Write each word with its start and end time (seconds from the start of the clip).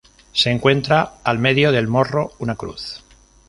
Se 0.33 0.49
encuentra 0.49 1.19
al 1.23 1.37
medio 1.37 1.71
del 1.71 1.87
morro 1.87 2.31
una 2.39 2.55
cruz. 2.55 3.03